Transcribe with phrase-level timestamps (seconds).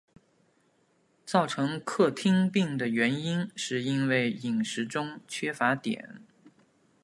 [1.27, 6.23] 造成克汀病的原因是因为饮食中缺乏碘。